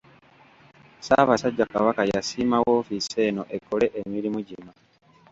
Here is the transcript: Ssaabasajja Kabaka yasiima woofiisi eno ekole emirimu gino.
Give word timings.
Ssaabasajja 0.99 1.65
Kabaka 1.73 2.01
yasiima 2.11 2.57
woofiisi 2.65 3.17
eno 3.29 3.43
ekole 3.55 3.85
emirimu 3.99 4.39
gino. 4.47 4.71